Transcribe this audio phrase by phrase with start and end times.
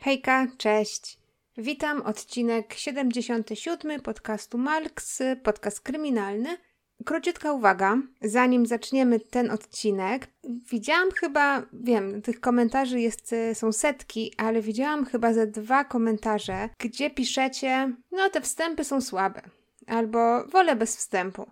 [0.00, 1.18] Hejka, cześć.
[1.56, 6.56] Witam, odcinek 77 podcastu Malks, podcast kryminalny.
[7.04, 10.26] Króciutka uwaga, zanim zaczniemy ten odcinek.
[10.70, 17.10] Widziałam chyba, wiem, tych komentarzy jest, są setki, ale widziałam chyba ze dwa komentarze, gdzie
[17.10, 19.42] piszecie, no te wstępy są słabe,
[19.86, 21.50] albo wolę bez wstępu.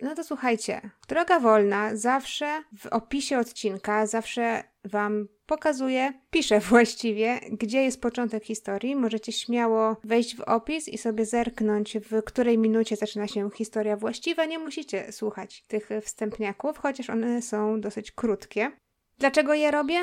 [0.00, 7.82] No to słuchajcie, droga wolna zawsze w opisie odcinka, zawsze Wam pokazuje, pisze właściwie, gdzie
[7.82, 8.96] jest początek historii.
[8.96, 14.44] Możecie śmiało wejść w opis i sobie zerknąć, w której minucie zaczyna się historia właściwa.
[14.44, 18.70] Nie musicie słuchać tych wstępniaków, chociaż one są dosyć krótkie.
[19.18, 20.00] Dlaczego je robię?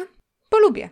[0.52, 0.90] Bo lubię.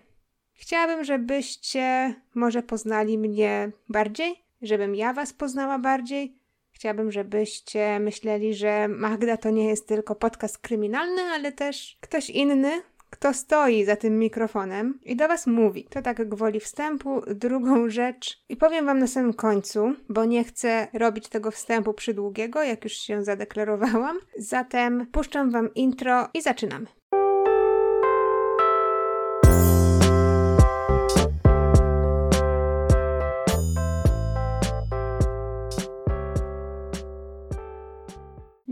[0.54, 6.38] Chciałabym, żebyście może poznali mnie bardziej, żebym ja Was poznała bardziej,
[6.72, 12.82] Chciałabym, żebyście myśleli, że Magda to nie jest tylko podcast kryminalny, ale też ktoś inny,
[13.10, 15.88] kto stoi za tym mikrofonem i do Was mówi.
[15.90, 17.22] To tak gwoli wstępu.
[17.28, 22.64] Drugą rzecz, i powiem Wam na samym końcu, bo nie chcę robić tego wstępu przydługiego,
[22.64, 24.18] jak już się zadeklarowałam.
[24.38, 26.97] Zatem puszczam Wam intro i zaczynamy.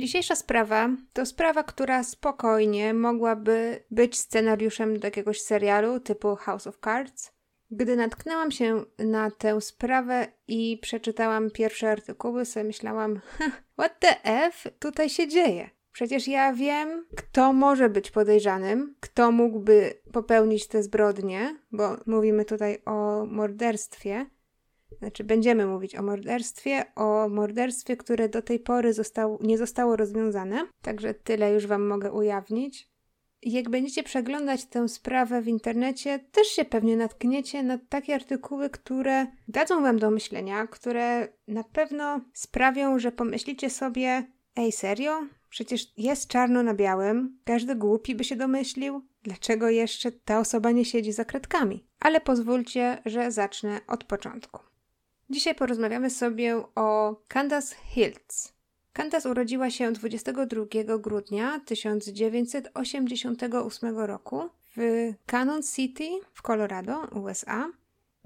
[0.05, 6.77] Dzisiejsza sprawa to sprawa, która spokojnie mogłaby być scenariuszem do jakiegoś serialu typu House of
[6.83, 7.31] Cards.
[7.71, 13.21] Gdy natknęłam się na tę sprawę i przeczytałam pierwsze artykuły, sobie myślałam,
[13.79, 15.69] what the F tutaj się dzieje?
[15.91, 22.81] Przecież ja wiem, kto może być podejrzanym, kto mógłby popełnić te zbrodnie, bo mówimy tutaj
[22.85, 24.25] o morderstwie,
[24.99, 30.67] znaczy będziemy mówić o morderstwie, o morderstwie, które do tej pory został, nie zostało rozwiązane,
[30.81, 32.95] także tyle już Wam mogę ujawnić.
[33.41, 39.27] Jak będziecie przeglądać tę sprawę w internecie, też się pewnie natkniecie na takie artykuły, które
[39.47, 44.23] dadzą Wam do myślenia, które na pewno sprawią, że pomyślicie sobie:
[44.55, 45.21] Ej, serio?
[45.49, 50.85] Przecież jest czarno na białym, każdy głupi by się domyślił, dlaczego jeszcze ta osoba nie
[50.85, 51.87] siedzi za kredkami.
[51.99, 54.59] Ale pozwólcie, że zacznę od początku.
[55.29, 58.53] Dzisiaj porozmawiamy sobie o Candace Hiltz.
[58.93, 60.65] Candace urodziła się 22
[60.97, 64.79] grudnia 1988 roku w
[65.25, 67.71] Cannon City w Colorado, USA.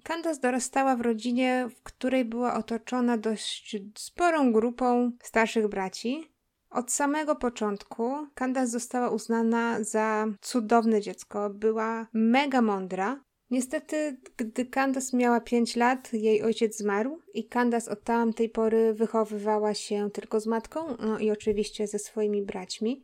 [0.03, 6.31] Candace dorastała w rodzinie, w której była otoczona dość sporą grupą starszych braci.
[6.69, 11.49] Od samego początku Candace została uznana za cudowne dziecko.
[11.49, 13.19] Była mega mądra,
[13.51, 19.73] Niestety, gdy Candace miała 5 lat, jej ojciec zmarł i Candace od tamtej pory wychowywała
[19.73, 23.03] się tylko z matką, no i oczywiście ze swoimi braćmi.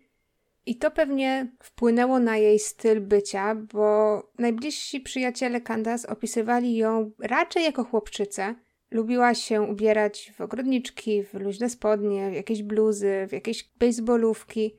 [0.66, 7.64] I to pewnie wpłynęło na jej styl bycia, bo najbliżsi przyjaciele Candace opisywali ją raczej
[7.64, 8.56] jako chłopczycę.
[8.92, 14.76] Lubiła się ubierać w ogrodniczki, w luźne spodnie, w jakieś bluzy, w jakieś baseballówki.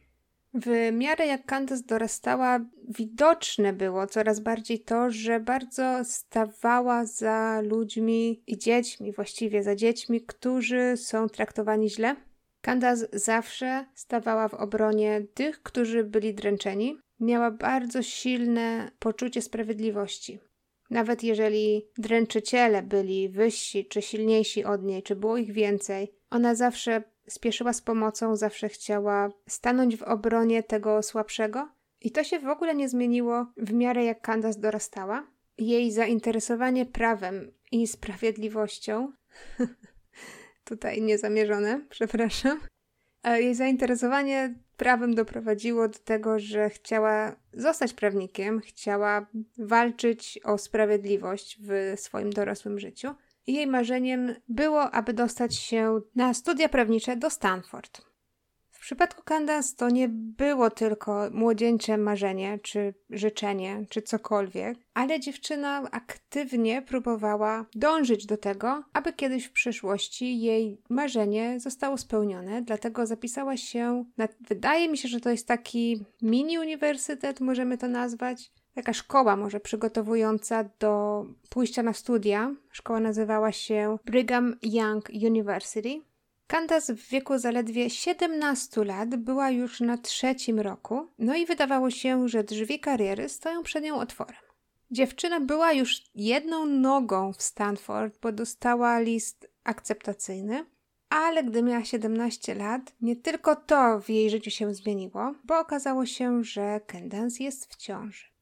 [0.61, 8.43] W miarę jak Candace dorastała, widoczne było coraz bardziej to, że bardzo stawała za ludźmi
[8.47, 12.17] i dziećmi, właściwie za dziećmi, którzy są traktowani źle.
[12.61, 16.99] Candace zawsze stawała w obronie tych, którzy byli dręczeni.
[17.21, 20.39] Miała bardzo silne poczucie sprawiedliwości.
[20.91, 27.03] Nawet jeżeli dręczyciele byli wyżsi czy silniejsi od niej, czy było ich więcej, ona zawsze
[27.29, 31.69] spieszyła z pomocą, zawsze chciała stanąć w obronie tego słabszego.
[32.01, 35.27] I to się w ogóle nie zmieniło w miarę jak Candace dorastała.
[35.59, 39.13] Jej zainteresowanie prawem i sprawiedliwością,
[40.65, 42.61] tutaj niezamierzone, przepraszam,
[43.35, 49.27] jej zainteresowanie prawem doprowadziło do tego, że chciała zostać prawnikiem, chciała
[49.59, 53.15] walczyć o sprawiedliwość w swoim dorosłym życiu
[53.47, 58.07] jej marzeniem było, aby dostać się na studia prawnicze do Stanford.
[58.77, 65.83] W przypadku Candace to nie było tylko młodzieńcze marzenie, czy życzenie, czy cokolwiek, ale dziewczyna
[65.91, 73.57] aktywnie próbowała dążyć do tego, aby kiedyś w przyszłości jej marzenie zostało spełnione, dlatego zapisała
[73.57, 78.93] się na, wydaje mi się, że to jest taki mini uniwersytet, możemy to nazwać, taka
[78.93, 82.55] szkoła może przygotowująca do pójścia na studia.
[82.71, 86.01] Szkoła nazywała się Brigham Young University.
[86.47, 92.29] Candace w wieku zaledwie 17 lat była już na trzecim roku, no i wydawało się,
[92.29, 94.41] że drzwi kariery stoją przed nią otworem.
[94.91, 100.67] Dziewczyna była już jedną nogą w Stanford, bo dostała list akceptacyjny,
[101.09, 106.07] ale gdy miała 17 lat, nie tylko to w jej życiu się zmieniło, bo okazało
[106.07, 108.36] się, że Candace jest w ciąży.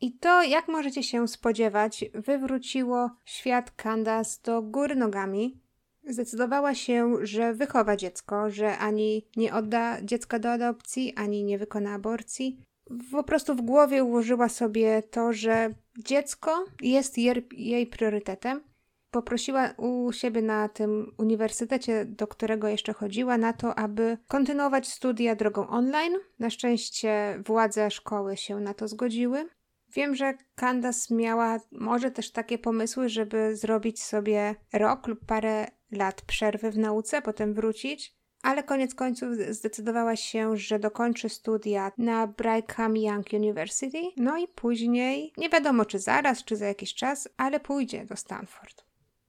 [0.00, 5.60] I to, jak możecie się spodziewać, wywróciło świat Candace do góry nogami.
[6.08, 11.94] Zdecydowała się, że wychowa dziecko, że ani nie odda dziecka do adopcji, ani nie wykona
[11.94, 12.62] aborcji.
[13.12, 17.18] Po prostu w głowie ułożyła sobie to, że dziecko jest
[17.52, 18.60] jej priorytetem.
[19.10, 25.36] Poprosiła u siebie na tym uniwersytecie, do którego jeszcze chodziła, na to, aby kontynuować studia
[25.36, 26.12] drogą online.
[26.38, 29.48] Na szczęście władze szkoły się na to zgodziły.
[29.94, 36.22] Wiem, że Candace miała może też takie pomysły, żeby zrobić sobie rok lub parę lat
[36.22, 42.96] przerwy w nauce, potem wrócić, ale koniec końców zdecydowała się, że dokończy studia na Brigham
[42.96, 48.04] Young University, no i później, nie wiadomo czy zaraz, czy za jakiś czas, ale pójdzie
[48.04, 48.84] do Stanford.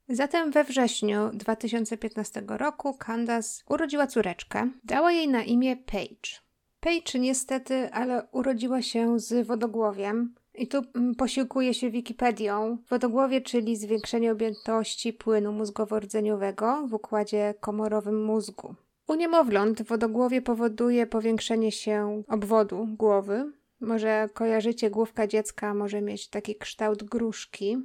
[0.09, 4.69] Zatem we wrześniu 2015 roku Candace urodziła córeczkę.
[4.83, 6.41] Dała jej na imię Paige.
[6.79, 12.77] Paige niestety, ale urodziła się z wodogłowiem, i tu mm, posiłkuje się Wikipedią.
[12.89, 18.75] Wodogłowie, czyli zwiększenie objętości płynu mózgowo-rdzeniowego w układzie komorowym mózgu.
[19.07, 23.51] U niemowląt wodogłowie powoduje powiększenie się obwodu głowy.
[23.79, 27.77] Może kojarzycie, główka dziecka może mieć taki kształt gruszki.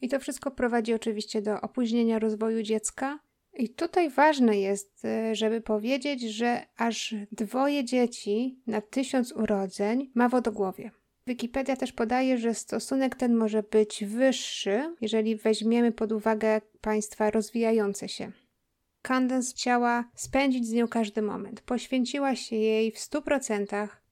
[0.00, 3.18] I to wszystko prowadzi oczywiście do opóźnienia rozwoju dziecka.
[3.54, 10.28] I tutaj ważne jest, e, żeby powiedzieć, że aż dwoje dzieci na tysiąc urodzeń ma
[10.28, 10.90] wodogłowie.
[11.26, 18.08] Wikipedia też podaje, że stosunek ten może być wyższy, jeżeli weźmiemy pod uwagę państwa rozwijające
[18.08, 18.32] się.
[19.02, 21.60] Candace chciała spędzić z nią każdy moment.
[21.60, 24.02] Poświęciła się jej w stu procentach.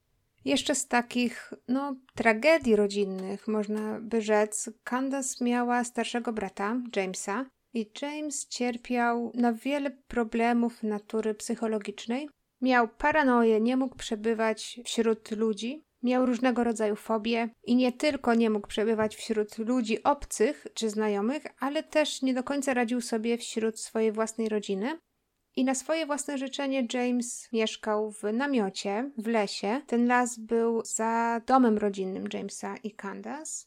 [0.45, 7.91] Jeszcze z takich, no, tragedii rodzinnych, można by rzec, Candace miała starszego brata, Jamesa, i
[8.03, 12.29] James cierpiał na wiele problemów natury psychologicznej.
[12.61, 18.51] Miał paranoję, nie mógł przebywać wśród ludzi, Miał różnego rodzaju fobie i nie tylko nie
[18.51, 23.81] mógł przebywać wśród ludzi obcych czy znajomych, ale też nie do końca radził sobie wśród
[23.81, 24.99] swojej własnej rodziny.
[25.57, 29.81] I na swoje własne życzenie James mieszkał w namiocie w lesie.
[29.87, 33.67] Ten las był za domem rodzinnym Jamesa i Candace.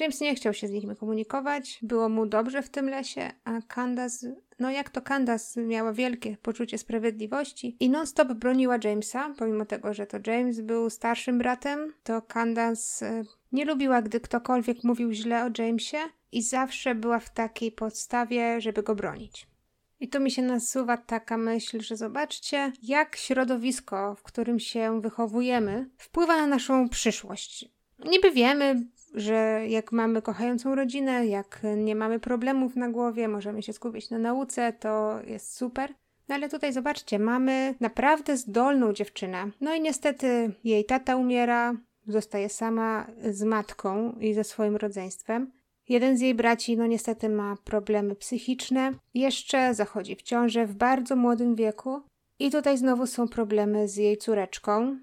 [0.00, 4.34] James nie chciał się z nimi komunikować, było mu dobrze w tym lesie, a Candace,
[4.58, 10.06] no jak to Candace miała wielkie poczucie sprawiedliwości i non-stop broniła Jamesa, pomimo tego, że
[10.06, 15.62] to James był starszym bratem, to Candace e, nie lubiła, gdy ktokolwiek mówił źle o
[15.62, 15.98] Jamesie
[16.32, 19.46] i zawsze była w takiej podstawie, żeby go bronić.
[20.00, 25.90] I tu mi się nasuwa taka myśl, że zobaczcie, jak środowisko, w którym się wychowujemy,
[25.98, 27.68] wpływa na naszą przyszłość.
[27.98, 28.82] Niby wiemy,
[29.14, 34.18] że jak mamy kochającą rodzinę, jak nie mamy problemów na głowie, możemy się skupić na
[34.18, 35.94] nauce, to jest super.
[36.28, 39.50] No ale tutaj zobaczcie, mamy naprawdę zdolną dziewczynę.
[39.60, 41.74] No i niestety jej tata umiera,
[42.06, 45.52] zostaje sama z matką i ze swoim rodzeństwem.
[45.88, 51.16] Jeden z jej braci, no niestety, ma problemy psychiczne, jeszcze zachodzi w ciążę w bardzo
[51.16, 52.00] młodym wieku.
[52.38, 54.96] I tutaj znowu są problemy z jej córeczką,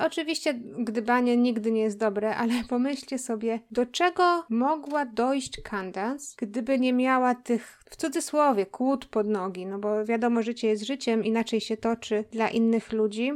[0.00, 6.78] Oczywiście gdybanie nigdy nie jest dobre, ale pomyślcie sobie, do czego mogła dojść Candace, gdyby
[6.78, 11.60] nie miała tych, w cudzysłowie, kłód pod nogi, no bo wiadomo, życie jest życiem, inaczej
[11.60, 13.32] się toczy dla innych ludzi.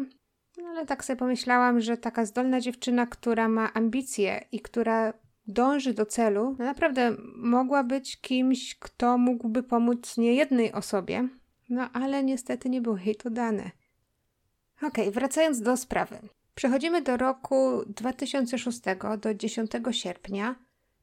[0.59, 5.13] No ale tak sobie pomyślałam, że taka zdolna dziewczyna, która ma ambicje i która
[5.47, 11.29] dąży do celu, no naprawdę mogła być kimś, kto mógłby pomóc niejednej osobie,
[11.69, 13.71] no ale niestety nie było jej to dane.
[14.83, 16.19] Ok, wracając do sprawy.
[16.55, 18.81] Przechodzimy do roku 2006,
[19.19, 20.55] do 10 sierpnia.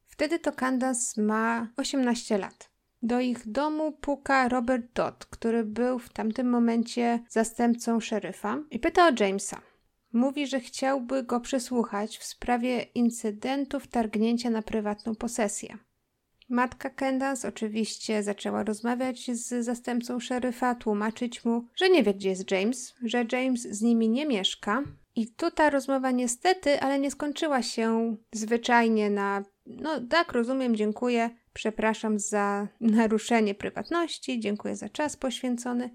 [0.08, 2.72] Wtedy to Candace ma 18 lat.
[3.02, 9.08] Do ich domu puka Robert Dodd, który był w tamtym momencie zastępcą szeryfa i pyta
[9.08, 9.62] o Jamesa.
[10.14, 15.78] Mówi, że chciałby go przesłuchać w sprawie incydentu wtargnięcia na prywatną posesję.
[16.52, 22.52] Matka Kendance oczywiście zaczęła rozmawiać z zastępcą szeryfa, tłumaczyć mu, że nie wie, gdzie jest
[22.52, 24.84] James, że James z nimi nie mieszka.
[25.16, 31.30] I tu ta rozmowa niestety, ale nie skończyła się zwyczajnie na no tak, rozumiem, dziękuję,
[31.54, 35.90] przepraszam za naruszenie prywatności, dziękuję za czas poświęcony.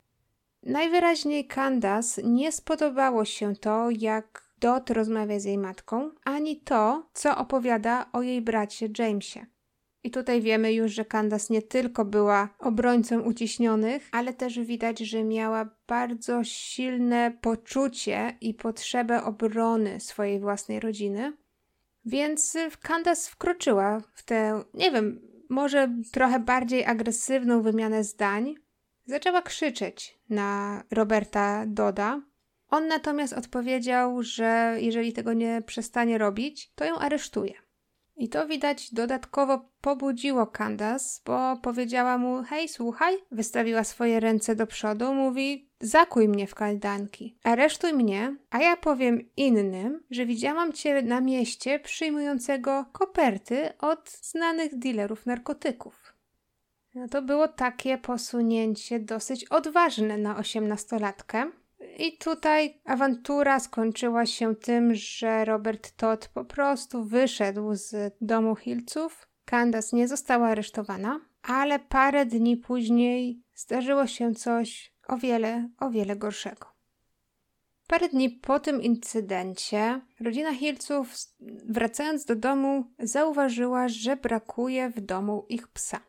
[0.62, 7.36] Najwyraźniej Candace nie spodobało się to, jak Dot rozmawia z jej matką, ani to, co
[7.36, 9.46] opowiada o jej bracie Jamesie.
[10.06, 15.24] I tutaj wiemy już, że Candace nie tylko była obrońcą uciśnionych, ale też widać, że
[15.24, 21.36] miała bardzo silne poczucie i potrzebę obrony swojej własnej rodziny.
[22.04, 28.54] Więc Candace wkroczyła w tę, nie wiem, może trochę bardziej agresywną wymianę zdań.
[29.06, 32.22] Zaczęła krzyczeć na Roberta Doda.
[32.68, 37.65] On natomiast odpowiedział, że jeżeli tego nie przestanie robić, to ją aresztuje.
[38.16, 44.66] I to widać dodatkowo pobudziło Candace, bo powiedziała mu: Hej, słuchaj, wystawiła swoje ręce do
[44.66, 51.02] przodu, mówi: Zakuj mnie w kajdanki, aresztuj mnie, a ja powiem innym, że widziałam cię
[51.02, 56.14] na mieście przyjmującego koperty od znanych dealerów narkotyków.
[56.94, 61.50] No to było takie posunięcie dosyć odważne na osiemnastolatkę.
[61.98, 69.28] I tutaj awantura skończyła się tym, że Robert Todd po prostu wyszedł z domu Hilców.
[69.44, 76.16] Candace nie została aresztowana, ale parę dni później zdarzyło się coś o wiele, o wiele
[76.16, 76.66] gorszego.
[77.86, 81.14] Parę dni po tym incydencie rodzina Hilców,
[81.68, 86.00] wracając do domu, zauważyła, że brakuje w domu ich psa.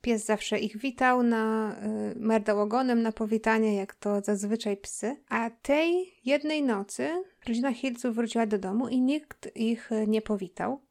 [0.00, 1.76] Pies zawsze ich witał na
[2.12, 5.16] y, merdał ogonem na powitanie, jak to zazwyczaj psy.
[5.28, 10.88] A tej jednej nocy rodzina Hilców wróciła do domu i nikt ich nie powitał.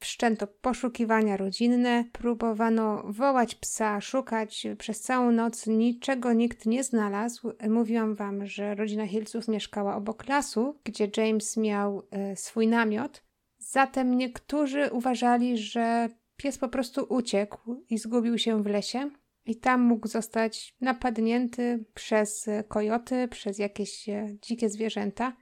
[0.00, 7.52] Wszczęto poszukiwania rodzinne, próbowano wołać psa, szukać przez całą noc, niczego nikt nie znalazł.
[7.68, 12.02] Mówiłam wam, że rodzina Hilców mieszkała obok lasu, gdzie James miał
[12.32, 13.22] y, swój namiot.
[13.58, 16.08] Zatem niektórzy uważali, że
[16.42, 19.10] Pies po prostu uciekł i zgubił się w lesie.
[19.46, 25.36] I tam mógł zostać napadnięty przez kojoty, przez jakieś e, dzikie zwierzęta.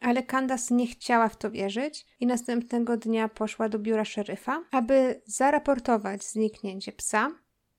[0.00, 5.22] Ale Candace nie chciała w to wierzyć i następnego dnia poszła do biura szeryfa, aby
[5.26, 7.30] zaraportować zniknięcie psa.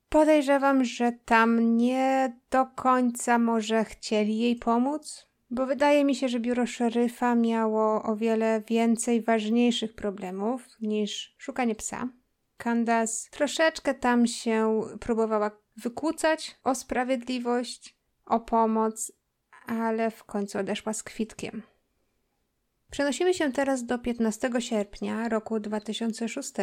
[0.09, 6.39] Podejrzewam, że tam nie do końca może chcieli jej pomóc, bo wydaje mi się, że
[6.39, 12.09] biuro szeryfa miało o wiele więcej ważniejszych problemów niż szukanie psa.
[12.57, 19.11] Candace troszeczkę tam się próbowała wykłócać o sprawiedliwość, o pomoc,
[19.65, 21.63] ale w końcu odeszła z kwitkiem.
[22.91, 26.53] Przenosimy się teraz do 15 sierpnia roku 2006.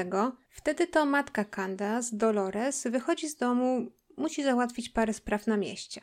[0.50, 6.00] Wtedy to matka Candace, Dolores, wychodzi z domu, musi załatwić parę spraw na mieście.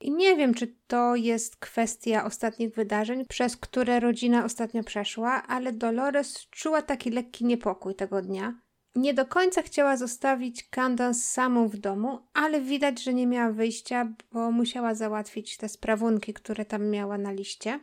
[0.00, 5.72] I nie wiem, czy to jest kwestia ostatnich wydarzeń, przez które rodzina ostatnio przeszła, ale
[5.72, 8.60] Dolores czuła taki lekki niepokój tego dnia,
[8.94, 14.12] nie do końca chciała zostawić Candace samą w domu, ale widać, że nie miała wyjścia,
[14.32, 17.80] bo musiała załatwić te sprawunki, które tam miała na liście.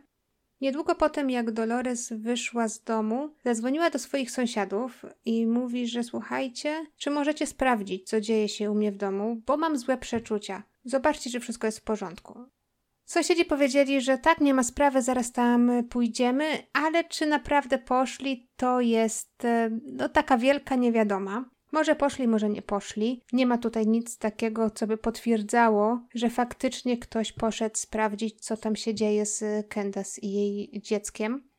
[0.62, 6.86] Niedługo potem, jak Dolores wyszła z domu, zadzwoniła do swoich sąsiadów i mówi, że słuchajcie,
[6.98, 10.64] czy możecie sprawdzić, co dzieje się u mnie w domu, bo mam złe przeczucia.
[10.86, 12.46] Zobaczcie, czy wszystko jest w porządku.
[13.08, 18.82] Sąsiedzi powiedzieli, że tak, nie ma sprawy, zaraz tam pójdziemy, ale czy naprawdę poszli, to
[18.82, 21.46] jest e, no, taka wielka niewiadoma.
[21.72, 23.22] Może poszli, może nie poszli.
[23.34, 28.76] Nie ma tutaj nic takiego, co by potwierdzało, że faktycznie ktoś poszedł sprawdzić, co tam
[28.76, 31.50] się dzieje z Candace i jej dzieckiem.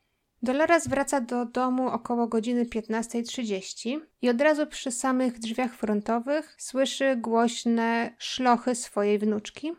[0.41, 7.15] Dolores wraca do domu około godziny 15.30 i od razu przy samych drzwiach frontowych słyszy
[7.15, 9.71] głośne szlochy swojej wnuczki.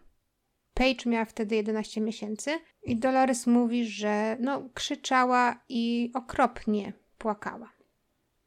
[0.80, 2.50] Paige miała wtedy 11 miesięcy
[2.82, 7.70] i Dolores mówi, że no, krzyczała i okropnie płakała.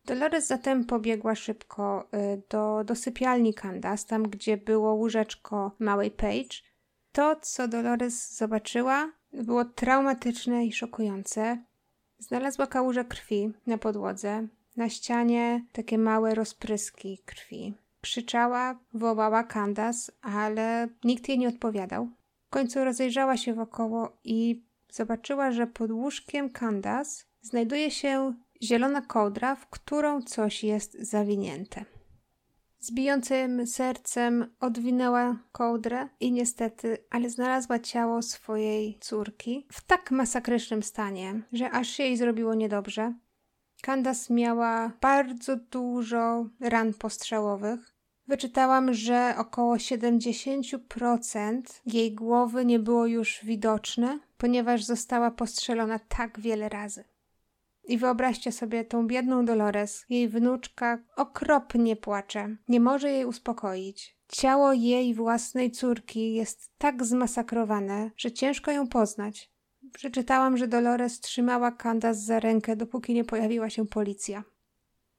[0.05, 6.57] Dolores zatem pobiegła szybko y, do, do sypialni Candace, tam gdzie było łóżeczko małej Paige.
[7.11, 11.63] To, co Dolores zobaczyła, było traumatyczne i szokujące.
[12.19, 17.73] Znalazła kałużę krwi na podłodze, na ścianie takie małe rozpryski krwi.
[18.01, 22.09] Krzyczała, wołała Candace, ale nikt jej nie odpowiadał
[22.53, 28.33] końcu rozejrzała się wokoło i zobaczyła, że pod łóżkiem Candace znajduje się
[28.63, 31.85] zielona kołdra, w którą coś jest zawinięte.
[32.79, 40.83] Z bijącym sercem odwinęła kołdrę i niestety, ale znalazła ciało swojej córki w tak masakrycznym
[40.83, 43.13] stanie, że aż się jej zrobiło niedobrze.
[43.81, 47.92] Candace miała bardzo dużo ran postrzałowych,
[48.27, 56.69] Wyczytałam, że około 70% jej głowy nie było już widoczne, ponieważ została postrzelona tak wiele
[56.69, 57.03] razy.
[57.83, 60.05] I wyobraźcie sobie tą biedną Dolores.
[60.09, 64.17] Jej wnuczka okropnie płacze, nie może jej uspokoić.
[64.27, 69.51] Ciało jej własnej córki jest tak zmasakrowane, że ciężko ją poznać.
[69.93, 74.43] Przeczytałam, że Dolores trzymała Candace za rękę, dopóki nie pojawiła się policja.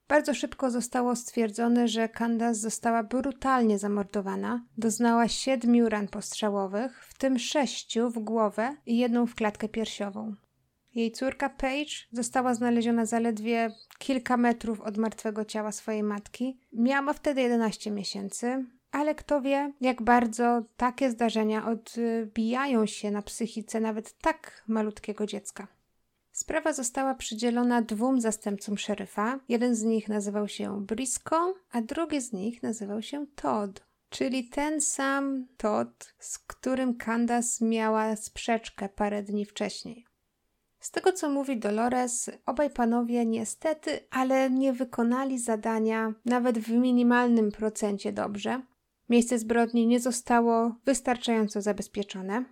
[0.09, 4.65] Bardzo szybko zostało stwierdzone, że Candace została brutalnie zamordowana.
[4.79, 10.35] Doznała siedmiu ran postrzałowych, w tym sześciu w głowę i jedną w klatkę piersiową.
[10.95, 16.61] Jej córka Paige została znaleziona zaledwie kilka metrów od martwego ciała swojej matki.
[16.73, 23.81] Miała wtedy 11 miesięcy, ale kto wie, jak bardzo takie zdarzenia odbijają się na psychice
[23.81, 25.67] nawet tak malutkiego dziecka.
[26.35, 29.41] Sprawa została przydzielona dwóm zastępcom szeryfa.
[29.49, 33.85] Jeden z nich nazywał się Briscoe, a drugi z nich nazywał się Todd.
[34.11, 40.05] Czyli ten sam Todd, z którym Candace miała sprzeczkę parę dni wcześniej.
[40.81, 47.53] Z tego co mówi Dolores, obaj panowie niestety, ale nie wykonali zadania nawet w minimalnym
[47.53, 48.63] procencie dobrze.
[49.09, 52.45] Miejsce zbrodni nie zostało wystarczająco zabezpieczone.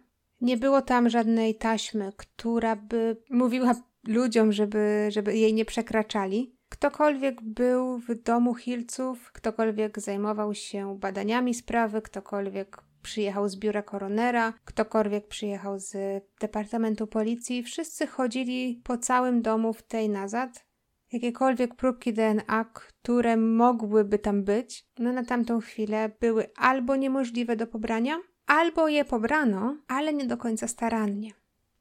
[0.42, 3.75] Nie było tam żadnej taśmy, która by mówiła
[4.06, 6.56] ludziom, żeby, żeby jej nie przekraczali.
[6.68, 14.52] Ktokolwiek był w domu Hilców, ktokolwiek zajmował się badaniami sprawy, ktokolwiek przyjechał z biura koronera,
[14.64, 15.94] ktokolwiek przyjechał z
[16.40, 20.64] Departamentu Policji, wszyscy chodzili po całym domu w tej nazad.
[21.12, 27.66] Jakiekolwiek próbki DNA, które mogłyby tam być, no na tamtą chwilę były albo niemożliwe do
[27.66, 31.30] pobrania, albo je pobrano, ale nie do końca starannie.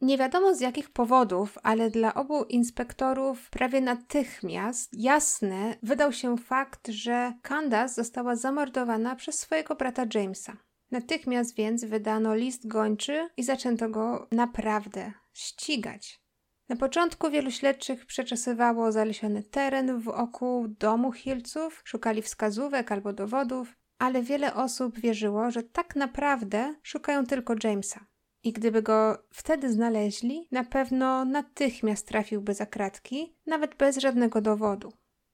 [0.01, 6.87] Nie wiadomo z jakich powodów, ale dla obu inspektorów prawie natychmiast jasny wydał się fakt,
[6.87, 10.57] że Candace została zamordowana przez swojego brata Jamesa.
[10.91, 16.21] Natychmiast więc wydano list gończy i zaczęto go naprawdę ścigać.
[16.69, 24.21] Na początku wielu śledczych przeczesywało zalesiony teren wokół domu Hilców, szukali wskazówek albo dowodów, ale
[24.21, 28.05] wiele osób wierzyło, że tak naprawdę szukają tylko Jamesa.
[28.43, 34.93] I gdyby go wtedy znaleźli, na pewno natychmiast trafiłby za kratki, nawet bez żadnego dowodu.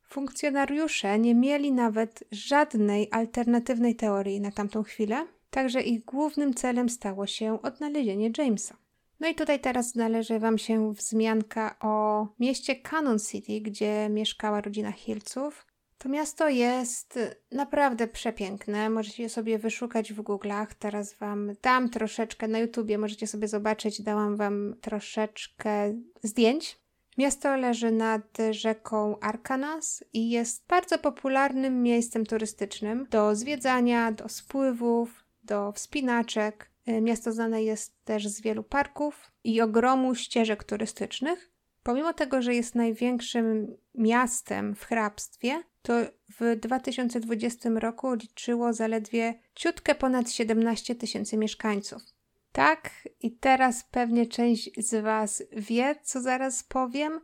[0.09, 7.27] Funkcjonariusze nie mieli nawet żadnej alternatywnej teorii na tamtą chwilę, także ich głównym celem stało
[7.27, 8.77] się odnalezienie Jamesa.
[9.19, 14.91] No i tutaj teraz należy Wam się wzmianka o mieście Cannon City, gdzie mieszkała rodzina
[14.91, 15.66] Hilców.
[15.97, 17.19] To miasto jest
[17.51, 18.89] naprawdę przepiękne.
[18.89, 20.67] Możecie je sobie wyszukać w Google'ach.
[20.79, 24.01] Teraz Wam dam troszeczkę na YouTubie, możecie sobie zobaczyć.
[24.01, 26.79] Dałam Wam troszeczkę zdjęć.
[27.17, 35.25] Miasto leży nad rzeką Arkanas i jest bardzo popularnym miejscem turystycznym do zwiedzania, do spływów,
[35.43, 36.71] do wspinaczek.
[36.87, 41.51] Y, miasto znane jest też z wielu parków i ogromu ścieżek turystycznych.
[41.87, 45.93] Pomimo tego, że jest największym miastem w hrabstwie, to
[46.39, 52.01] w 2020 roku liczyło zaledwie ciutkę ponad 17 tysięcy mieszkańców.
[52.51, 57.19] Tak, i teraz pewnie część z Was wie, co zaraz powiem,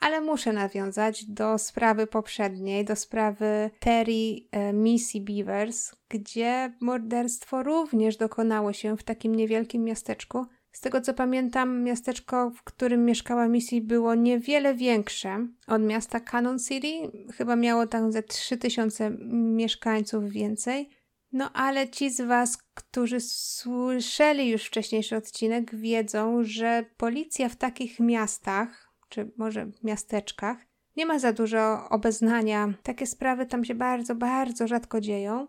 [0.00, 8.16] ale muszę nawiązać do sprawy poprzedniej, do sprawy Terry e, Missy Beavers, gdzie morderstwo również
[8.16, 10.46] dokonało się w takim niewielkim miasteczku.
[10.72, 16.58] Z tego co pamiętam, miasteczko, w którym mieszkała Missy, było niewiele większe od miasta Cannon
[16.58, 16.92] City.
[17.32, 20.90] Chyba miało tam ze 3000 mieszkańców więcej.
[21.32, 28.00] No ale ci z Was, którzy słyszeli już wcześniejszy odcinek, wiedzą, że policja w takich
[28.00, 30.58] miastach, czy może miasteczkach,
[30.96, 32.74] nie ma za dużo obeznania.
[32.82, 35.46] Takie sprawy tam się bardzo, bardzo rzadko dzieją.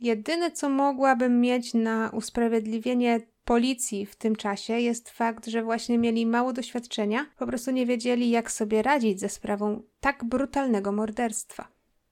[0.00, 6.26] Jedyne, co mogłabym mieć na usprawiedliwienie policji w tym czasie jest fakt, że właśnie mieli
[6.26, 11.68] mało doświadczenia, po prostu nie wiedzieli, jak sobie radzić ze sprawą tak brutalnego morderstwa.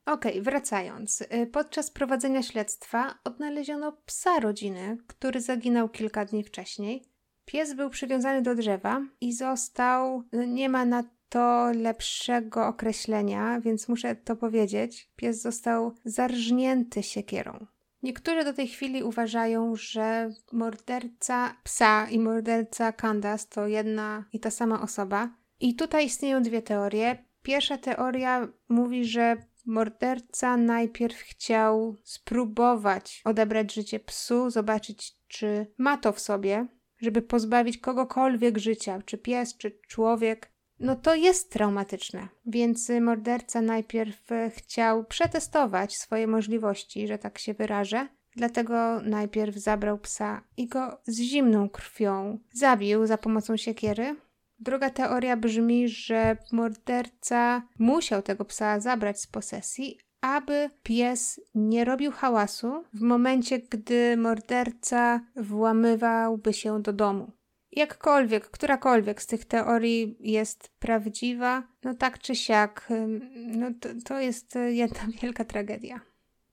[0.07, 1.21] Okej, okay, wracając.
[1.21, 7.05] Y, podczas prowadzenia śledztwa odnaleziono psa rodziny, który zaginął kilka dni wcześniej.
[7.45, 13.89] Pies był przywiązany do drzewa i został, no, nie ma na to lepszego określenia, więc
[13.89, 15.11] muszę to powiedzieć.
[15.17, 17.67] Pies został zarżnięty siekierą.
[18.05, 24.51] Niektórzy do tej chwili uważają, że morderca psa i morderca Candace to jedna i ta
[24.51, 25.31] sama osoba.
[25.61, 27.25] I tutaj istnieją dwie teorie.
[27.43, 29.37] Pierwsza teoria mówi, że
[29.67, 36.67] morderca najpierw chciał spróbować odebrać życie psu, zobaczyć, czy ma to w sobie,
[37.01, 42.29] żeby pozbawić kogokolwiek życia, czy pies, czy człowiek, no to jest traumatyczne.
[42.47, 48.09] Więc morderca najpierw chciał przetestować swoje możliwości, że tak się wyrażę.
[48.37, 54.17] Dlatego najpierw zabrał psa i go z zimną krwią zabił za pomocą siekiery.
[54.59, 62.13] Druga teoria brzmi, że morderca musiał tego psa zabrać z posesji, aby pies nie robił
[62.13, 67.33] hałasu w momencie, gdy morderca włamywałby się do domu.
[67.77, 72.89] Jakkolwiek, którakolwiek z tych teorii jest prawdziwa, no tak czy siak,
[73.35, 76.01] no to, to jest jedna wielka tragedia.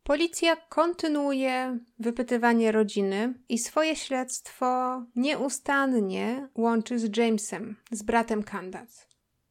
[0.04, 9.06] Policja kontynuuje wypytywanie rodziny i swoje śledztwo nieustannie łączy z Jamesem, z bratem Candace.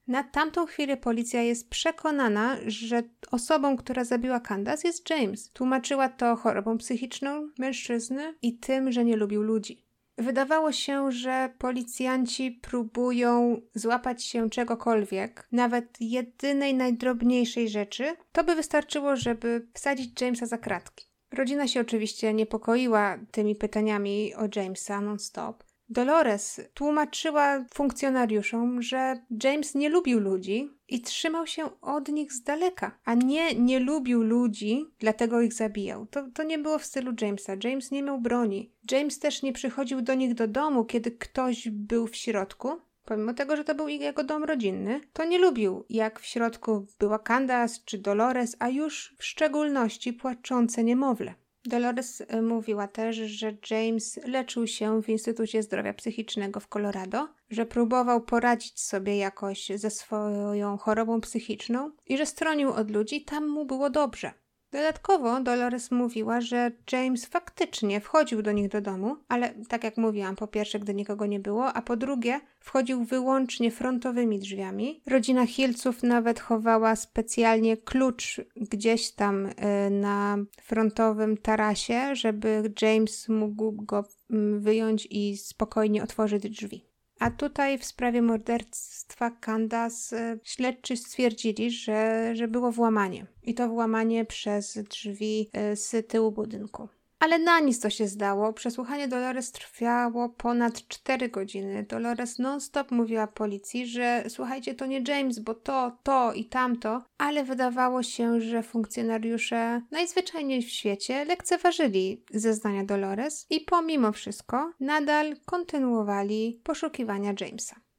[0.07, 5.51] Na tamtą chwilę policja jest przekonana, że osobą, która zabiła Candace jest James.
[5.51, 9.90] Tłumaczyła to chorobą psychiczną mężczyzny i tym, że nie lubił ludzi.
[10.21, 19.17] Wydawało się, że policjanci próbują złapać się czegokolwiek, nawet jedynej najdrobniejszej rzeczy, to by wystarczyło,
[19.17, 21.07] żeby wsadzić Jamesa za kratki.
[21.33, 25.70] Rodzina się oczywiście niepokoiła tymi pytaniami o Jamesa non-stop.
[25.91, 32.99] Dolores tłumaczyła funkcjonariuszom, że James nie lubił ludzi i trzymał się od nich z daleka,
[33.05, 36.07] a nie nie lubił ludzi, dlatego ich zabijał.
[36.07, 37.53] To, to nie było w stylu Jamesa.
[37.65, 38.73] James nie miał broni.
[38.91, 42.69] James też nie przychodził do nich do domu, kiedy ktoś był w środku.
[43.05, 47.19] Pomimo tego, że to był jego dom rodzinny, to nie lubił, jak w środku była
[47.19, 51.35] Candace czy Dolores, a już w szczególności płaczące niemowlę.
[51.65, 57.67] Dolores e, mówiła też, że James leczył się w Instytucie Zdrowia Psychicznego w Colorado, że
[57.67, 63.65] próbował poradzić sobie jakoś ze swoją chorobą psychiczną i że stronił od ludzi, tam mu
[63.65, 64.33] było dobrze.
[64.73, 70.37] Dodatkowo Dolores mówiła, że James faktycznie wchodził do nich do domu, ale tak jak mówiłam,
[70.37, 75.03] po pierwsze, gdy nikogo nie było, a po drugie, wchodził wyłącznie frontowymi drzwiami.
[75.07, 79.53] Rodzina Hilców nawet chowała specjalnie klucz gdzieś tam y,
[79.91, 86.90] na frontowym tarasie, żeby James mógł go mm, wyjąć i spokojnie otworzyć drzwi.
[87.21, 93.27] A tutaj w sprawie morderstwa Candace e, śledczy stwierdzili, że, że było włamanie.
[93.43, 96.89] I to włamanie przez drzwi e, z tyłu budynku.
[97.21, 98.53] Ale na nic to się zdało.
[98.53, 101.83] Przesłuchanie Dolores trwało ponad 4 godziny.
[101.83, 107.45] Dolores non-stop mówiła policji, że słuchajcie, to nie James, bo to, to i tamto, ale
[107.45, 116.61] wydawało się, że funkcjonariusze najzwyczajniej w świecie lekceważyli zeznania Dolores i pomimo wszystko nadal kontynuowali
[116.65, 117.90] poszukiwania Jamesa.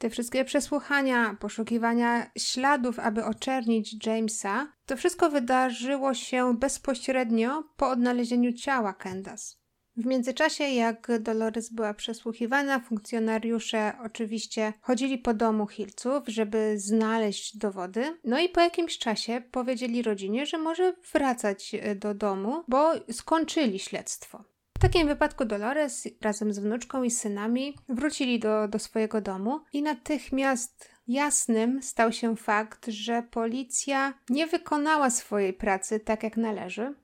[0.00, 8.52] Te wszystkie przesłuchania, poszukiwania śladów, aby oczernić Jamesa, to wszystko wydarzyło się bezpośrednio po odnalezieniu
[8.52, 9.56] ciała Candace.
[9.96, 18.18] W międzyczasie, jak Dolores była przesłuchiwana, funkcjonariusze oczywiście chodzili po domu Hilców, żeby znaleźć dowody.
[18.24, 24.44] No i po jakimś czasie powiedzieli rodzinie, że może wracać do domu, bo skończyli śledztwo.
[24.80, 29.82] W takim wypadku Dolores razem z wnuczką i synami wrócili do, do swojego domu i
[29.82, 36.94] natychmiast jasnym stał się fakt, że policja nie wykonała swojej pracy tak jak należy.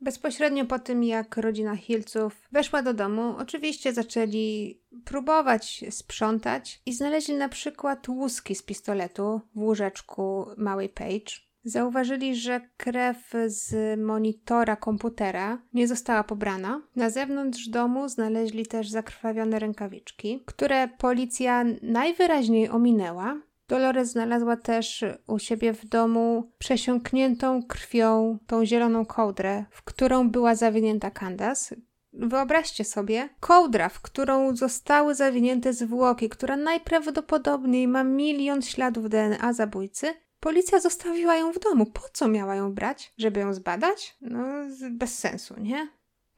[0.00, 7.34] Bezpośrednio po tym, jak rodzina Hilców weszła do domu, oczywiście zaczęli próbować sprzątać i znaleźli
[7.34, 11.51] na przykład łuski z pistoletu w łóżeczku małej Page.
[11.64, 16.82] Zauważyli, że krew z monitora komputera nie została pobrana.
[16.96, 23.40] Na zewnątrz domu znaleźli też zakrwawione rękawiczki, które policja najwyraźniej ominęła.
[23.68, 30.54] Dolores znalazła też u siebie w domu przesiąkniętą krwią tą zieloną kołdrę, w którą była
[30.54, 31.76] zawinięta Candace.
[32.12, 40.14] Wyobraźcie sobie, kołdra, w którą zostały zawinięte zwłoki, która najprawdopodobniej ma milion śladów DNA zabójcy,
[40.42, 41.86] Policja zostawiła ją w domu.
[41.86, 43.12] Po co miała ją brać?
[43.18, 44.16] Żeby ją zbadać?
[44.20, 44.44] No,
[44.90, 45.88] bez sensu, nie?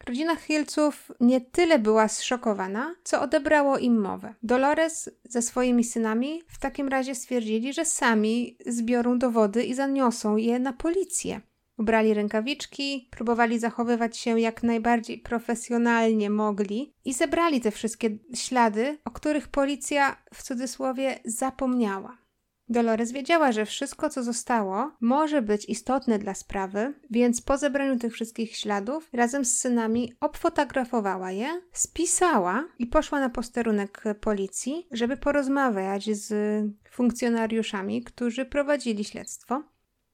[0.06, 4.34] Rodzina Hilców nie tyle była zszokowana, co odebrało im mowę.
[4.42, 10.58] Dolores ze swoimi synami w takim razie stwierdzili, że sami zbiorą dowody i zaniosą je
[10.58, 11.40] na policję.
[11.78, 19.10] Ubrali rękawiczki, próbowali zachowywać się jak najbardziej profesjonalnie mogli i zebrali te wszystkie ślady, o
[19.10, 22.23] których policja w cudzysłowie zapomniała.
[22.68, 28.12] Dolores wiedziała, że wszystko, co zostało, może być istotne dla sprawy, więc po zebraniu tych
[28.12, 36.16] wszystkich śladów razem z synami obfotografowała je, spisała i poszła na posterunek policji, żeby porozmawiać
[36.16, 36.33] z
[36.90, 39.62] funkcjonariuszami, którzy prowadzili śledztwo.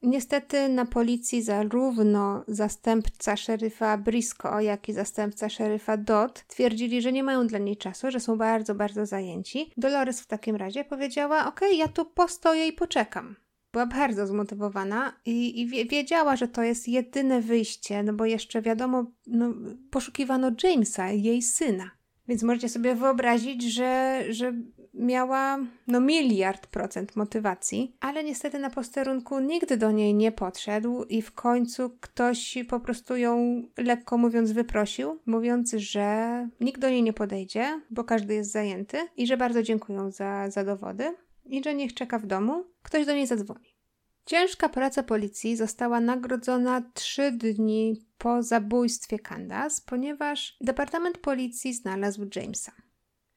[0.02, 7.22] Niestety na policji zarówno zastępca szeryfa Brisco, jak i zastępca szeryfa Dodd twierdzili, że nie
[7.22, 9.72] mają dla niej czasu, że są bardzo, bardzo zajęci.
[9.76, 13.36] Dolores w takim razie powiedziała: OK, ja tu postoję i poczekam.
[13.72, 19.04] Była bardzo zmotywowana i, i wiedziała, że to jest jedyne wyjście, no bo jeszcze wiadomo,
[19.26, 19.54] no,
[19.90, 21.90] poszukiwano Jamesa, jej syna.
[22.28, 24.52] Więc możecie sobie wyobrazić, że, że
[24.94, 31.22] miała no miliard procent motywacji, ale niestety na posterunku nigdy do niej nie podszedł i
[31.22, 37.12] w końcu ktoś po prostu ją lekko mówiąc wyprosił, mówiąc, że nikt do niej nie
[37.12, 41.94] podejdzie, bo każdy jest zajęty i że bardzo dziękują za, za dowody i że niech
[41.94, 43.70] czeka w domu, ktoś do niej zadzwoni.
[44.26, 52.72] Ciężka praca policji została nagrodzona trzy dni po zabójstwie Candace, ponieważ Departament Policji znalazł Jamesa.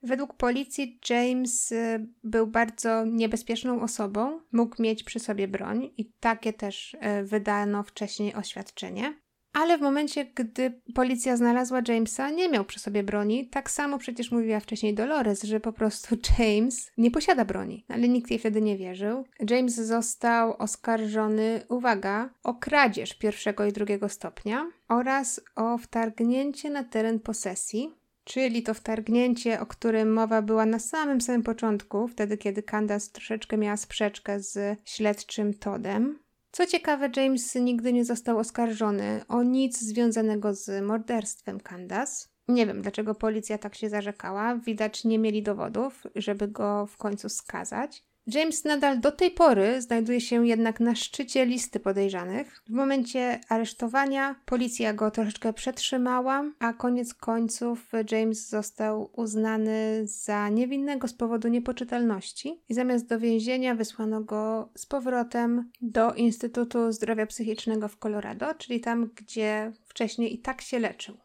[0.04, 6.54] Według policji James y, był bardzo niebezpieczną osobą, mógł mieć przy sobie broń i takie
[6.54, 9.14] też y, wydano wcześniej oświadczenie.
[9.54, 13.48] ale w momencie, gdy policja znalazła Jamesa, nie miał przy sobie broni.
[13.50, 18.30] Tak samo przecież mówiła wcześniej Dolores, że po prostu James nie posiada broni, ale nikt
[18.30, 19.26] jej wtedy nie wierzył.
[19.50, 27.20] James został oskarżony, uwaga, o kradzież pierwszego i drugiego stopnia oraz o wtargnięcie na teren
[27.20, 33.12] posesji, czyli to wtargnięcie, o którym mowa była na samym samym początku, wtedy kiedy Candace
[33.12, 36.20] troszeczkę miała sprzeczkę z śledczym Todem.
[36.52, 42.28] Co ciekawe, James nigdy nie został oskarżony o nic związanego z morderstwem Candace.
[42.48, 44.56] Nie wiem, dlaczego policja tak się zarzekała.
[44.56, 48.04] Widać, nie mieli dowodów, żeby go w końcu skazać.
[48.28, 52.62] James nadal do tej pory znajduje się jednak na szczycie listy podejrzanych.
[52.68, 61.08] W momencie aresztowania policja go troszeczkę przetrzymała, a koniec końców James został uznany za niewinnego
[61.08, 67.88] z powodu niepoczytalności i zamiast do więzienia wysłano go z powrotem do Instytutu Zdrowia Psychicznego
[67.88, 71.18] w Colorado, czyli tam, gdzie wcześniej i tak się leczył.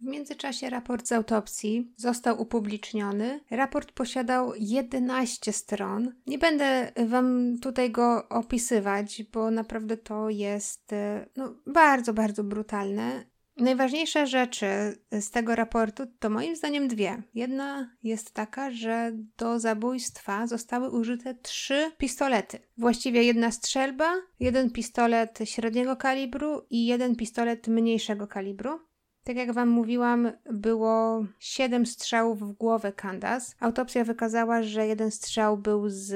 [0.00, 3.40] W międzyczasie raport z autopsji został upubliczniony.
[3.50, 6.14] Raport posiadał 11 stron.
[6.26, 13.24] Nie będę Wam tutaj go opisywać, bo naprawdę to jest e, no, bardzo, bardzo brutalne.
[13.56, 14.66] Najważniejsze rzeczy
[15.12, 17.22] z tego raportu to moim zdaniem dwie.
[17.34, 22.58] Jedna jest taka, że do zabójstwa zostały użyte trzy pistolety.
[22.78, 28.89] Właściwie jedna strzelba, jeden pistolet średniego kalibru i jeden pistolet mniejszego kalibru.
[29.30, 33.54] Tak jak Wam mówiłam, było 7 strzałów w głowę Candace.
[33.60, 36.12] Autopsja wykazała, że jeden strzał był z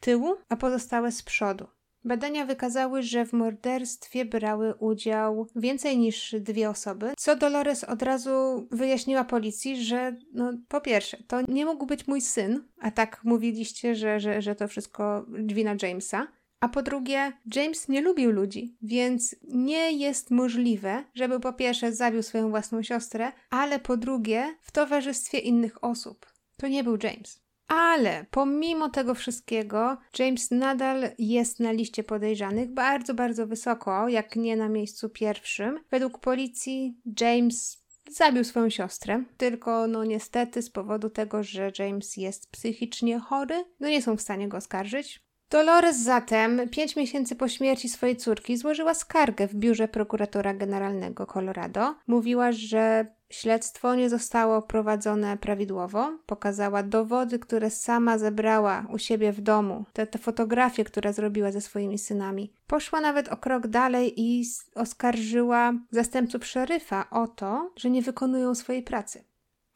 [0.00, 1.66] tyłu, a pozostałe z przodu.
[2.04, 8.68] Badania wykazały, że w morderstwie brały udział więcej niż dwie osoby, co Dolores od razu
[8.70, 13.94] wyjaśniła policji, że no, po pierwsze, to nie mógł być mój syn, a tak mówiliście,
[13.94, 16.26] że, że, że to wszystko wina Jamesa.
[16.66, 22.22] A po drugie, James nie lubił ludzi, więc nie jest możliwe, żeby po pierwsze zabił
[22.22, 26.26] swoją własną siostrę, ale po drugie w towarzystwie innych osób.
[26.56, 27.42] To nie był James.
[27.68, 34.56] Ale pomimo tego wszystkiego, James nadal jest na liście podejrzanych bardzo, bardzo wysoko, jak nie
[34.56, 35.80] na miejscu pierwszym.
[35.90, 42.50] Według policji James zabił swoją siostrę, tylko no niestety z powodu tego, że James jest
[42.50, 45.25] psychicznie chory, no nie są w stanie go oskarżyć.
[45.50, 51.94] Dolores zatem, pięć miesięcy po śmierci swojej córki, złożyła skargę w biurze prokuratora generalnego Colorado.
[52.06, 56.18] Mówiła, że śledztwo nie zostało prowadzone prawidłowo.
[56.26, 61.60] Pokazała dowody, które sama zebrała u siebie w domu, te, te fotografie, które zrobiła ze
[61.60, 62.52] swoimi synami.
[62.66, 68.82] Poszła nawet o krok dalej i oskarżyła zastępców szeryfa o to, że nie wykonują swojej
[68.82, 69.24] pracy.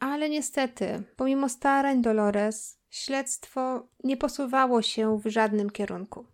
[0.01, 6.27] Ale niestety, pomimo starań Dolores, śledztwo nie posuwało się w żadnym kierunku.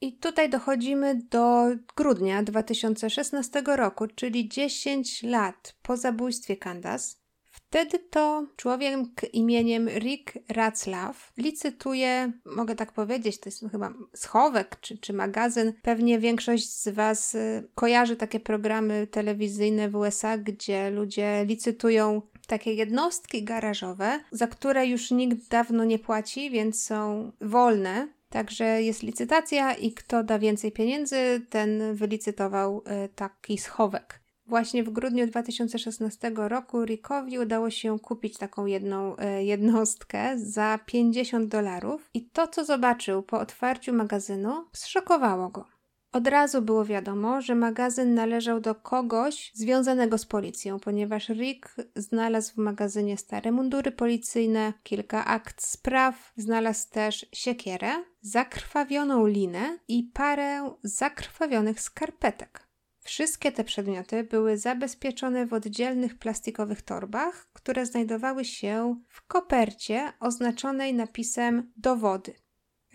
[0.00, 7.22] I tutaj dochodzimy do grudnia 2016 roku, czyli 10 lat po zabójstwie Candace.
[7.52, 8.94] Wtedy to człowiek
[9.32, 15.72] imieniem Rick Ratzlaff licytuje, mogę tak powiedzieć, to jest chyba schowek czy, czy magazyn.
[15.82, 22.74] Pewnie większość z Was y, kojarzy takie programy telewizyjne w USA, gdzie ludzie licytują takie
[22.74, 28.08] jednostki garażowe, za które już nikt dawno nie płaci, więc są wolne.
[28.30, 34.22] Także jest licytacja i kto da więcej pieniędzy, ten wylicytował y, taki schowek.
[34.46, 41.48] Właśnie w grudniu 2016 roku Rickowi udało się kupić taką jedną y, jednostkę za 50
[41.48, 45.71] dolarów i to, co zobaczył po otwarciu magazynu, zszokowało go.
[46.12, 52.54] Od razu było wiadomo, że magazyn należał do kogoś związanego z policją, ponieważ Rick znalazł
[52.54, 60.74] w magazynie stare mundury policyjne, kilka akt spraw, znalazł też siekierę, zakrwawioną linę i parę
[60.82, 62.68] zakrwawionych skarpetek.
[63.04, 70.94] Wszystkie te przedmioty były zabezpieczone w oddzielnych plastikowych torbach, które znajdowały się w kopercie oznaczonej
[70.94, 72.34] napisem dowody.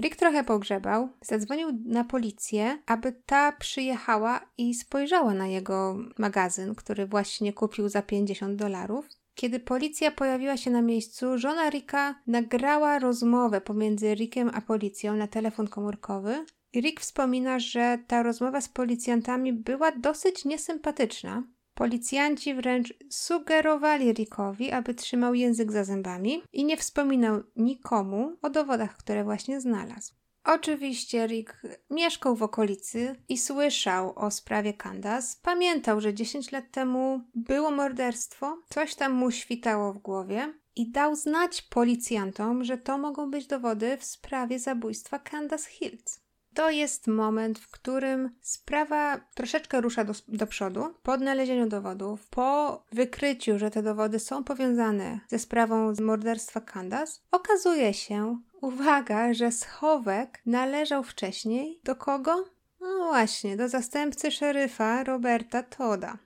[0.01, 7.05] Rick trochę pogrzebał, zadzwonił na policję, aby ta przyjechała i spojrzała na jego magazyn, który
[7.05, 9.09] właśnie kupił za 50 dolarów.
[9.35, 15.27] Kiedy policja pojawiła się na miejscu, żona Ricka nagrała rozmowę pomiędzy Rickiem a policją na
[15.27, 16.45] telefon komórkowy.
[16.75, 21.43] Rick wspomina, że ta rozmowa z policjantami była dosyć niesympatyczna,
[21.77, 28.97] Policjanci wręcz sugerowali Rickowi, aby trzymał język za zębami i nie wspominał nikomu o dowodach,
[28.97, 30.13] które właśnie znalazł.
[30.43, 35.37] Oczywiście Rick mieszkał w okolicy i słyszał o sprawie Candace.
[35.41, 41.15] Pamiętał, że 10 lat temu było morderstwo, coś tam mu świtało w głowie i dał
[41.15, 46.26] znać policjantom, że to mogą być dowody w sprawie zabójstwa Candace Hills.
[46.57, 50.93] To jest moment, w którym sprawa troszeczkę rusza do, do przodu.
[51.03, 57.93] Po odnalezieniu dowodów, po wykryciu, że te dowody są powiązane ze sprawą morderstwa Candace, okazuje
[57.93, 62.45] się, uwaga, że schowek należał wcześniej do kogo?
[62.81, 66.17] No właśnie, do zastępcy szeryfa Roberta Toda.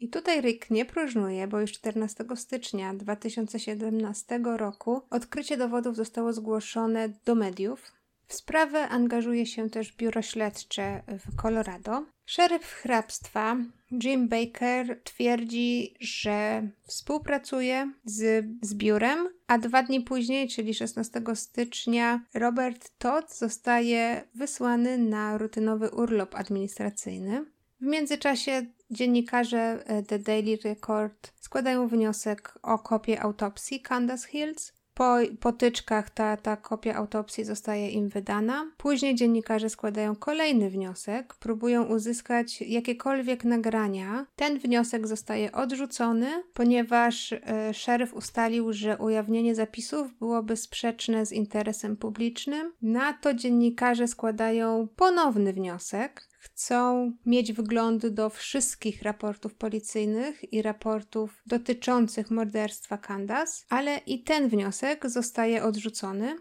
[0.00, 7.08] I tutaj Rick nie próżnuje, bo już 14 stycznia 2017 roku odkrycie dowodów zostało zgłoszone
[7.24, 7.92] do mediów.
[8.34, 12.04] W sprawę angażuje się też biuro śledcze w Colorado.
[12.26, 13.56] Szeryf hrabstwa
[14.04, 22.20] Jim Baker twierdzi, że współpracuje z, z biurem, a dwa dni później, czyli 16 stycznia,
[22.34, 27.44] Robert Todd zostaje wysłany na rutynowy urlop administracyjny.
[27.80, 34.72] W międzyczasie dziennikarze e, The Daily Record składają wniosek o kopię autopsji Candace Hills.
[34.94, 38.70] Po potyczkach ta, ta kopia autopsji zostaje im wydana.
[38.76, 44.26] Później dziennikarze składają kolejny wniosek, próbują uzyskać jakiekolwiek nagrania.
[44.36, 51.96] Ten wniosek zostaje odrzucony, ponieważ e, szeryf ustalił, że ujawnienie zapisów byłoby sprzeczne z interesem
[51.96, 52.72] publicznym.
[52.82, 61.42] Na to dziennikarze składają ponowny wniosek chcą mieć wgląd do wszystkich raportów policyjnych i raportów
[61.46, 66.36] dotyczących morderstwa Candace, ale i ten wniosek zostaje odrzucony.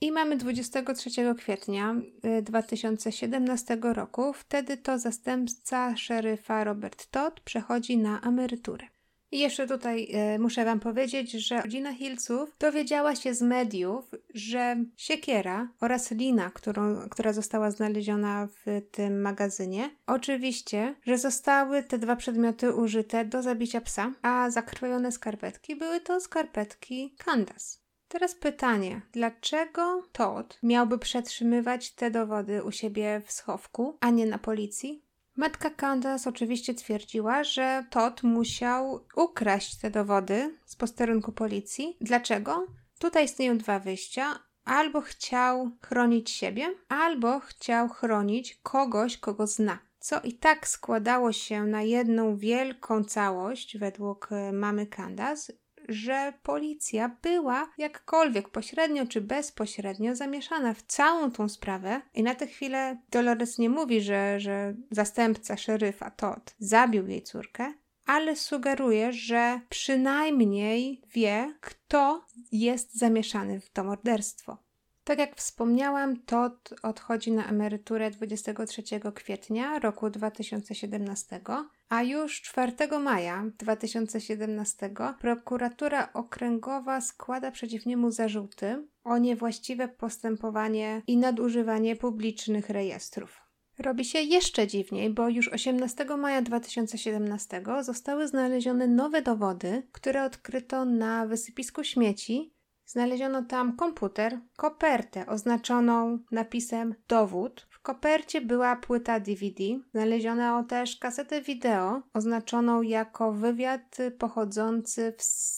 [0.00, 1.94] I mamy 23 kwietnia
[2.42, 8.97] 2017 y, roku, wtedy to zastępca szeryfa Robert Todd przechodzi na emeryturę.
[9.30, 14.76] I jeszcze tutaj e, muszę Wam powiedzieć, że rodzina Hilców dowiedziała się z mediów, że
[14.96, 22.16] siekiera oraz lina, którą, która została znaleziona w tym magazynie, oczywiście, że zostały te dwa
[22.16, 27.78] przedmioty użyte do zabicia psa, a zakrwajone skarpetki były to skarpetki Candace.
[28.08, 34.38] Teraz pytanie, dlaczego Todd miałby przetrzymywać te dowody u siebie w schowku, a nie na
[34.38, 35.07] policji?
[35.38, 41.96] Matka Candace oczywiście twierdziła, że Todd musiał ukraść te dowody z posterunku policji.
[42.00, 42.66] Dlaczego?
[42.98, 44.38] Tutaj istnieją dwa wyjścia.
[44.64, 49.78] Albo chciał chronić siebie, albo chciał chronić kogoś, kogo zna.
[49.98, 55.52] Co i tak składało się na jedną wielką całość według e, mamy Candace
[55.88, 62.46] że policja była jakkolwiek pośrednio czy bezpośrednio zamieszana w całą tą sprawę i na tę
[62.46, 67.74] chwilę Dolores nie mówi, że, że zastępca szeryfa Todd zabił jej córkę,
[68.06, 74.68] ale sugeruje, że przynajmniej wie, kto jest zamieszany w to morderstwo.
[75.04, 78.82] Tak jak wspomniałam, Todd odchodzi na emeryturę 23
[79.14, 81.40] kwietnia roku 2017,
[81.88, 91.16] a już 4 maja 2017 prokuratura okręgowa składa przeciw niemu zarzuty o niewłaściwe postępowanie i
[91.16, 93.40] nadużywanie publicznych rejestrów.
[93.78, 100.84] Robi się jeszcze dziwniej, bo już 18 maja 2017 zostały znalezione nowe dowody, które odkryto
[100.84, 107.68] na wysypisku śmieci Znaleziono tam komputer, kopertę oznaczoną napisem dowód.
[107.88, 109.64] Kopercie była płyta DVD.
[109.90, 115.14] Znaleziono też kasetę wideo oznaczoną jako wywiad pochodzący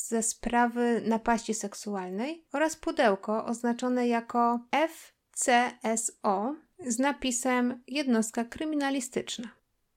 [0.08, 9.48] ze sprawy napaści seksualnej oraz pudełko oznaczone jako FCSO z napisem jednostka kryminalistyczna.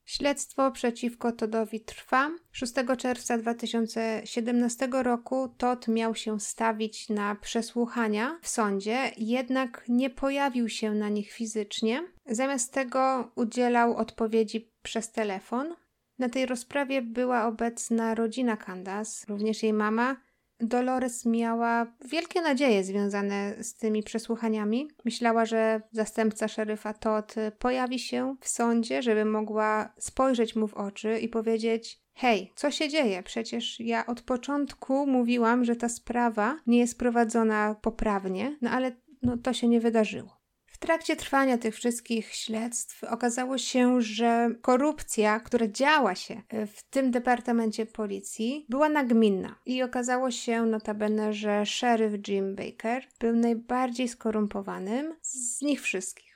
[0.06, 2.32] Śledztwo przeciwko Todowi trwa.
[2.52, 10.70] 6 czerwca 2017 roku Todd miał się stawić na przesłuchania w sądzie, jednak nie pojawił
[10.70, 12.13] się na nich fizycznie.
[12.26, 15.76] Zamiast tego udzielał odpowiedzi przez telefon.
[16.20, 20.16] Na tej rozprawie była obecna rodzina Candace, również jej mama,
[20.60, 24.88] Dolores miała wielkie nadzieje związane z tymi przesłuchaniami.
[25.06, 31.20] Myślała, że zastępca szeryfa Todd pojawi się w sądzie, żeby mogła spojrzeć mu w oczy
[31.20, 33.24] i powiedzieć: Hej, co się dzieje?
[33.24, 39.38] Przecież ja od początku mówiłam, że ta sprawa nie jest prowadzona poprawnie, no ale no,
[39.38, 40.43] to się nie wydarzyło
[40.84, 47.86] trakcie trwania tych wszystkich śledztw okazało się, że korupcja, która działa się w tym departamencie
[47.86, 49.56] policji, była nagminna.
[49.66, 56.34] I okazało się notabene, że szeryf Jim Baker był najbardziej skorumpowanym z nich wszystkich.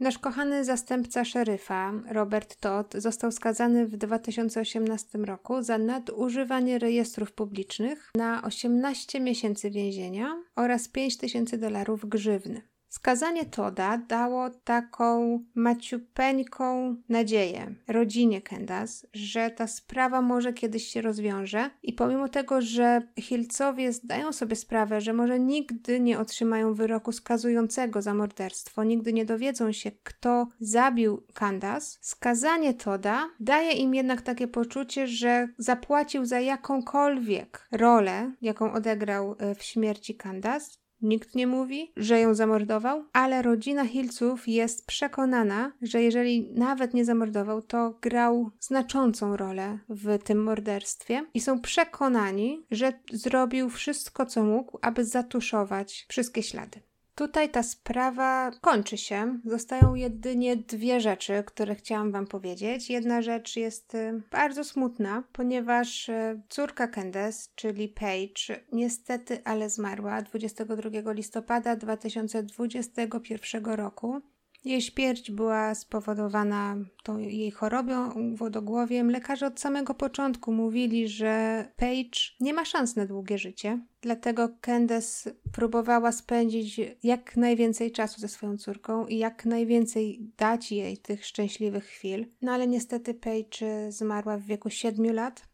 [0.00, 8.10] Nasz kochany zastępca szeryfa, Robert Todd, został skazany w 2018 roku za nadużywanie rejestrów publicznych
[8.14, 12.77] na 18 miesięcy więzienia oraz 5 tysięcy dolarów grzywny.
[12.88, 21.70] Skazanie Toda dało taką maciupeńką nadzieję rodzinie Kendas, że ta sprawa może kiedyś się rozwiąże
[21.82, 28.02] i pomimo tego, że Hilcowie zdają sobie sprawę, że może nigdy nie otrzymają wyroku skazującego
[28.02, 34.48] za morderstwo, nigdy nie dowiedzą się, kto zabił Candace, skazanie Toda daje im jednak takie
[34.48, 40.70] poczucie, że zapłacił za jakąkolwiek rolę, jaką odegrał e, w śmierci Candace,
[41.02, 47.04] Nikt nie mówi, że ją zamordował, ale rodzina Hilców jest przekonana, że jeżeli nawet nie
[47.04, 54.42] zamordował, to grał znaczącą rolę w tym morderstwie i są przekonani, że zrobił wszystko, co
[54.42, 56.87] mógł, aby zatuszować wszystkie ślady.
[57.18, 59.38] Tutaj ta sprawa kończy się.
[59.44, 62.90] Zostają jedynie dwie rzeczy, które chciałam Wam powiedzieć.
[62.90, 70.22] Jedna rzecz jest y, bardzo smutna, ponieważ y, córka Candace, czyli Paige, niestety ale zmarła
[70.22, 74.20] 22 listopada 2021 roku.
[74.64, 79.10] Jej śmierć była spowodowana tą jej chorobą, wodogłowiem.
[79.10, 83.80] Lekarze od samego początku mówili, że Paige nie ma szans na długie życie.
[84.00, 90.98] Dlatego Candace próbowała spędzić jak najwięcej czasu ze swoją córką i jak najwięcej dać jej
[90.98, 92.26] tych szczęśliwych chwil.
[92.42, 95.47] No ale niestety Paige zmarła w wieku 7 lat.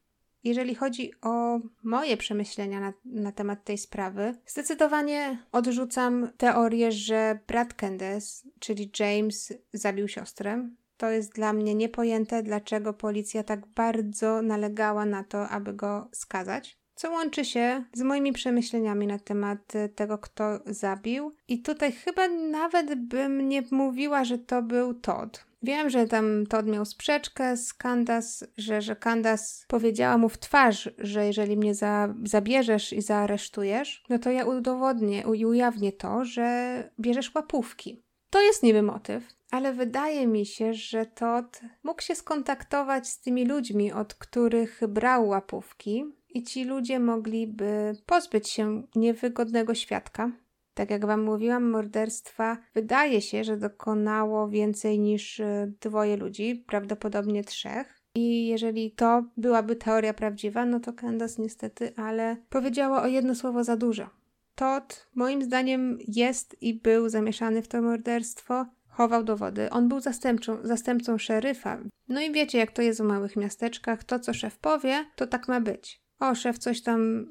[0.45, 7.74] Jeżeli chodzi o moje przemyślenia na, na, temat tej sprawy, zdecydowanie odrzucam teorię, że brat
[7.74, 10.68] Candace, czyli James, zabił siostrę.
[10.97, 16.78] To jest dla mnie niepojęte, dlaczego policja tak bardzo nalegała na to, aby go skazać.
[16.95, 21.34] Co łączy się z moimi przemyśleniami na temat tego, kto zabił.
[21.49, 25.47] I tutaj chyba nawet bym nie mówiła, że to był Todd.
[25.64, 30.90] Wiem, że tam Todd miał sprzeczkę z Candace, że, że Candace powiedziała mu w twarz,
[30.98, 36.90] że jeżeli mnie za, zabierzesz i zaaresztujesz, no to ja udowodnię i ujawnię to, że
[37.00, 38.02] bierzesz łapówki.
[38.30, 43.44] To jest niby motyw, ale wydaje mi się, że Todd mógł się skontaktować z tymi
[43.44, 50.30] ludźmi, od których brał łapówki i ci ludzie mogliby pozbyć się niewygodnego świadka,
[50.75, 57.45] tak jak Wam mówiłam, morderstwa wydaje się, że dokonało więcej niż e, dwoje ludzi, prawdopodobnie
[57.45, 58.01] trzech.
[58.14, 63.64] I jeżeli to byłaby teoria prawdziwa, no to Candace niestety, ale powiedziała o jedno słowo
[63.64, 64.11] za dużo.
[64.55, 69.70] Todd, moim zdaniem, jest i był zamieszany w to morderstwo, chował dowody.
[69.70, 71.79] On był zastępcą, zastępcą szeryfa.
[72.09, 75.49] No i wiecie, jak to jest w małych miasteczkach, to co szef powie, to tak
[75.49, 76.01] ma być.
[76.20, 77.29] O, szef coś tam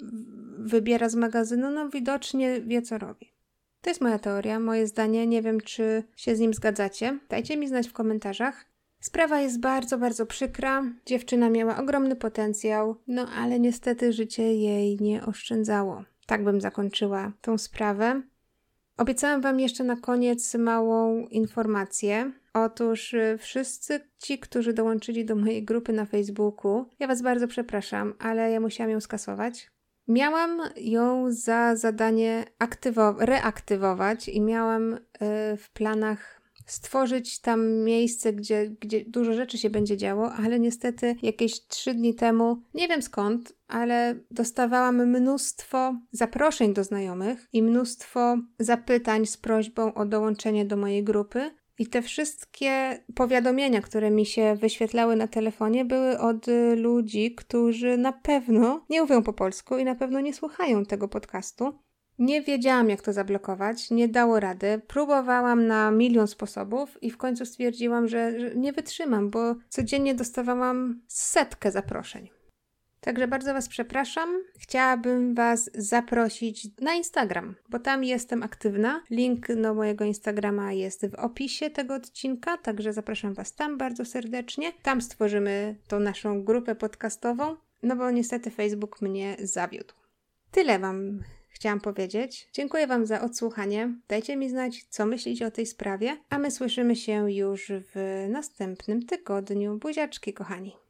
[0.57, 3.32] wybiera z magazynu, no widocznie wie, co robi.
[3.83, 5.27] To jest moja teoria, moje zdanie.
[5.27, 7.19] Nie wiem, czy się z nim zgadzacie.
[7.29, 8.65] Dajcie mi znać w komentarzach.
[8.99, 10.83] Sprawa jest bardzo, bardzo przykra.
[11.05, 16.03] Dziewczyna miała ogromny potencjał, no ale niestety życie jej nie oszczędzało.
[16.25, 18.21] Tak bym zakończyła tą sprawę.
[18.97, 22.31] Obiecałam Wam jeszcze na koniec małą informację.
[22.53, 28.13] Otóż y, wszyscy ci, którzy dołączyli do mojej grupy na Facebooku, ja Was bardzo przepraszam,
[28.19, 29.72] ale ja musiałam ją skasować.
[30.07, 32.45] Miałam ją za zadanie
[33.19, 34.99] reaktywować i miałam y,
[35.57, 41.67] w planach stworzyć tam miejsce, gdzie, gdzie dużo rzeczy się będzie działo, ale niestety jakieś
[41.67, 49.25] trzy dni temu, nie wiem skąd, ale dostawałam mnóstwo zaproszeń do znajomych i mnóstwo zapytań
[49.25, 51.51] z prośbą o dołączenie do mojej grupy.
[51.83, 58.13] I te wszystkie powiadomienia, które mi się wyświetlały na telefonie, były od ludzi, którzy na
[58.13, 61.79] pewno nie mówią po polsku i na pewno nie słuchają tego podcastu.
[62.19, 64.81] Nie wiedziałam, jak to zablokować, nie dało rady.
[64.87, 71.01] Próbowałam na milion sposobów i w końcu stwierdziłam, że, że nie wytrzymam, bo codziennie dostawałam
[71.07, 72.29] setkę zaproszeń.
[73.03, 74.43] Także bardzo Was przepraszam.
[74.59, 79.03] Chciałabym Was zaprosić na Instagram, bo tam jestem aktywna.
[79.09, 84.71] Link do mojego Instagrama jest w opisie tego odcinka, także zapraszam Was tam bardzo serdecznie.
[84.83, 89.93] Tam stworzymy tą naszą grupę podcastową, no bo niestety Facebook mnie zawiódł.
[90.51, 92.49] Tyle Wam chciałam powiedzieć.
[92.53, 93.93] Dziękuję Wam za odsłuchanie.
[94.07, 99.05] Dajcie mi znać, co myślicie o tej sprawie, a my słyszymy się już w następnym
[99.05, 99.77] tygodniu.
[99.77, 100.82] Buziaczki, kochani.